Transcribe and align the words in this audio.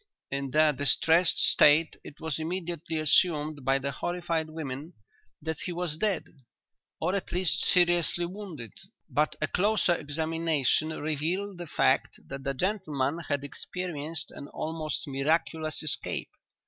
In 0.31 0.49
their 0.49 0.73
distressed 0.73 1.37
state 1.51 1.95
it 2.03 2.19
was 2.19 2.39
immediately 2.39 2.97
assumed 2.97 3.63
by 3.63 3.77
the 3.77 3.91
horrified 3.91 4.49
women 4.49 4.93
that 5.43 5.59
he 5.59 5.71
was 5.71 5.95
dead, 5.99 6.23
or 6.99 7.13
at 7.13 7.31
least 7.31 7.61
seriously 7.63 8.25
wounded, 8.25 8.71
but 9.11 9.35
a 9.41 9.47
closer 9.47 9.93
examination 9.93 10.89
revealed 10.89 11.59
the 11.59 11.67
fact 11.67 12.19
that 12.29 12.43
the 12.43 12.55
gentleman 12.55 13.19
had 13.29 13.43
experienced 13.43 14.31
an 14.31 14.47
almost 14.47 15.03
miraculous 15.05 15.83
escape. 15.83 16.29